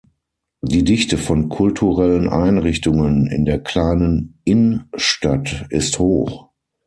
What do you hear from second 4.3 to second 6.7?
Inn-Stadt ist hoch.